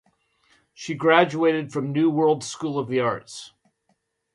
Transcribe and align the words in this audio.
She 0.73 0.95
graduated 0.95 1.71
from 1.71 1.91
New 1.91 2.09
World 2.09 2.43
School 2.43 2.79
of 2.79 2.87
the 2.87 2.99
Arts. 2.99 3.53